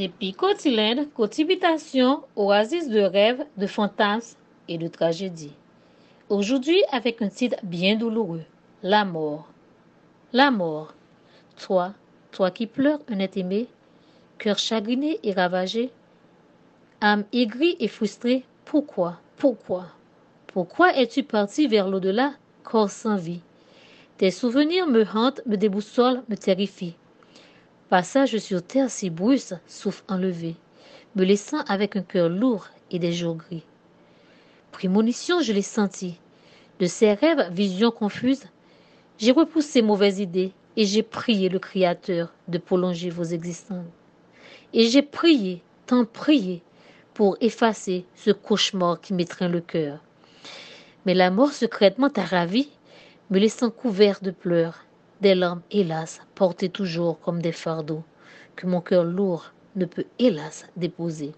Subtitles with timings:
[0.00, 5.52] Depuis Cotilène, Cotibitation, oasis de rêves, de fantasmes et de tragédies.
[6.30, 8.44] Aujourd'hui, avec un titre bien douloureux,
[8.82, 9.46] La mort.
[10.32, 10.94] La mort.
[11.58, 11.92] Toi,
[12.32, 13.66] toi qui pleures un être aimé,
[14.38, 15.90] cœur chagriné et ravagé,
[17.02, 19.84] âme aigrie et frustrée, pourquoi, pourquoi,
[20.46, 22.32] pourquoi es-tu parti vers l'au-delà,
[22.64, 23.42] corps sans vie?
[24.16, 26.94] Tes souvenirs me hantent, me déboussolent, me terrifient.
[27.90, 30.54] Passage sur terre si bruce, souffle enlevé,
[31.16, 33.64] me laissant avec un cœur lourd et des jours gris.
[34.70, 36.16] Prémonition, je l'ai senti.
[36.78, 38.44] De ces rêves, visions confuses,
[39.18, 43.84] j'ai repoussé mauvaises idées et j'ai prié le Créateur de prolonger vos existences.
[44.72, 46.62] Et j'ai prié, tant prié,
[47.12, 49.98] pour effacer ce cauchemar qui m'étreint le cœur.
[51.06, 52.68] Mais la mort secrètement t'a ravi,
[53.30, 54.84] me laissant couvert de pleurs
[55.20, 58.04] des larmes, hélas, portées toujours comme des fardeaux,
[58.56, 61.32] que mon cœur lourd ne peut, hélas, déposer.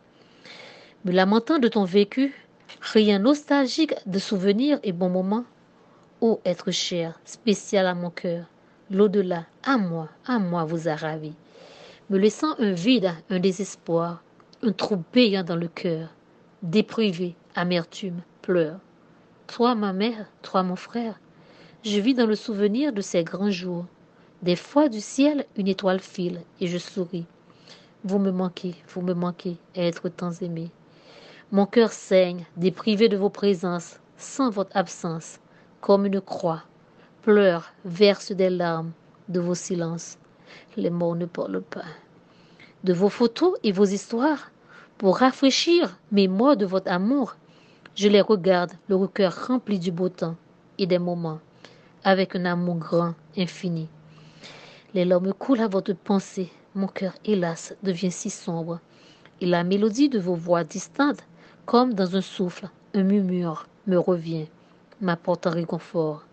[1.04, 2.34] Me lamentant de ton vécu,
[2.80, 5.44] rien nostalgique de souvenirs et bons moments,
[6.20, 8.46] ô être cher, spécial à mon cœur,
[8.90, 11.32] l'au-delà, à moi, à moi vous a ravi,
[12.10, 14.22] me laissant un vide, un désespoir,
[14.62, 16.08] un trou payant dans le cœur,
[16.62, 18.78] déprivé, amertume, pleurs.
[19.48, 21.18] Toi, ma mère, toi, mon frère,
[21.84, 23.86] je vis dans le souvenir de ces grands jours.
[24.42, 27.26] Des fois du ciel, une étoile file et je souris.
[28.04, 30.70] Vous me manquez, vous me manquez, être tant aimé.
[31.50, 35.40] Mon cœur saigne, déprivé de vos présences, sans votre absence,
[35.80, 36.62] comme une croix.
[37.22, 38.92] Pleure, verse des larmes
[39.28, 40.18] de vos silences.
[40.76, 41.84] Les mots ne parlent pas.
[42.84, 44.52] De vos photos et vos histoires,
[44.98, 47.34] pour rafraîchir mes mots de votre amour,
[47.96, 50.36] je les regarde, le cœur rempli du beau temps
[50.78, 51.40] et des moments
[52.04, 53.88] avec un amour grand, infini.
[54.94, 58.80] Les larmes coulent à votre pensée, mon cœur, hélas, devient si sombre,
[59.40, 61.24] et la mélodie de vos voix distantes,
[61.66, 64.46] comme dans un souffle, un murmure, me revient,
[65.00, 66.24] m'apportant réconfort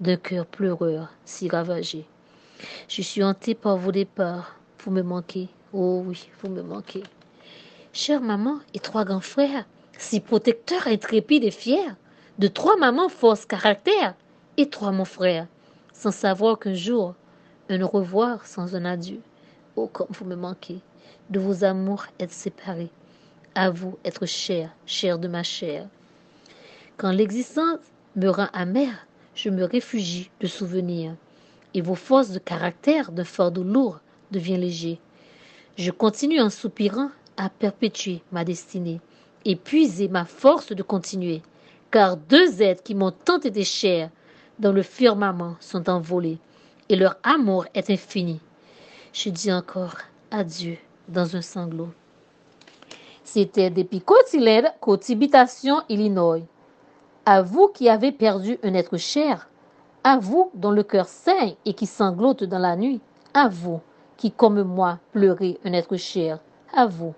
[0.00, 2.06] d'un cœur pleureur si ravagé.
[2.88, 7.02] Je suis hantée par vos départs, vous me manquez, oh oui, vous me manquez.
[7.92, 9.64] Chère maman et trois grands frères,
[9.98, 11.94] si protecteurs, intrépides et fiers,
[12.38, 14.14] de trois mamans force caractère,
[14.56, 15.46] et toi, mon frère,
[15.92, 17.14] sans savoir qu'un jour,
[17.68, 19.20] un revoir sans un adieu.
[19.76, 20.80] Oh, comme vous me manquez,
[21.30, 22.90] de vos amours être séparés,
[23.54, 25.86] à vous être cher, cher de ma chair.
[26.96, 27.80] Quand l'existence
[28.14, 31.14] me rend amère, je me réfugie de souvenirs,
[31.74, 34.00] et vos forces de caractère d'un fardeau lourd
[34.30, 34.98] devient léger.
[35.76, 39.00] Je continue en soupirant à perpétuer ma destinée,
[39.44, 41.42] et puiser ma force de continuer,
[41.90, 44.10] car deux êtres qui m'ont tant été chers
[44.58, 46.38] dans le firmament sont envolés,
[46.88, 48.40] et leur amour est infini.
[49.12, 49.96] Je dis encore
[50.30, 50.76] adieu
[51.08, 51.90] dans un sanglot.
[53.24, 56.42] C'était depuis Cotilène, Cotibitation, Illinois.
[57.24, 59.48] À vous qui avez perdu un être cher,
[60.04, 63.00] à vous dont le cœur saigne et qui sanglote dans la nuit,
[63.34, 63.80] à vous
[64.16, 66.38] qui, comme moi, pleurez un être cher,
[66.72, 67.14] à vous,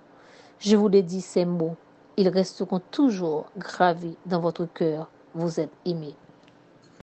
[0.59, 1.76] je vous l'ai dit ces mots,
[2.16, 5.09] ils resteront toujours gravés dans votre cœur.
[5.34, 6.16] Vous êtes aimés.